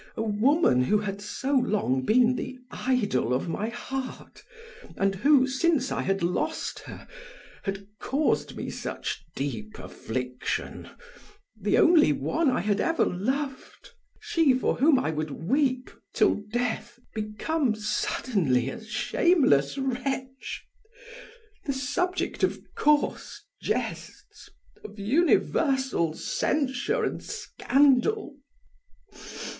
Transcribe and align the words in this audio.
A 0.17 0.23
woman 0.23 0.85
who 0.85 0.97
had 0.97 1.21
so 1.21 1.53
long 1.53 2.01
been 2.03 2.35
the 2.35 2.57
idol 2.71 3.35
of 3.35 3.47
my 3.47 3.69
heart 3.69 4.41
and 4.97 5.13
who, 5.13 5.45
since 5.45 5.91
I 5.91 6.01
had 6.01 6.23
lost 6.23 6.79
her, 6.79 7.07
had 7.61 7.85
caused 7.99 8.55
me 8.57 8.71
such 8.71 9.23
deep 9.35 9.77
affliction, 9.77 10.89
the 11.55 11.77
only 11.77 12.13
one 12.13 12.49
I 12.49 12.61
had 12.61 12.81
ever 12.81 13.05
loved, 13.05 13.91
she 14.19 14.55
for 14.55 14.77
whom 14.77 14.97
I 14.97 15.11
would 15.11 15.29
weep 15.29 15.91
till 16.15 16.33
death, 16.51 16.97
become 17.13 17.75
suddenly 17.75 18.71
a 18.71 18.83
shameless 18.83 19.77
wretch, 19.77 20.65
the 21.65 21.73
subject 21.73 22.41
of 22.41 22.57
coarse 22.73 23.43
jests, 23.61 24.49
of 24.83 24.97
universal 24.97 26.15
censure 26.15 27.03
and 27.03 27.21
scandal! 27.21 28.37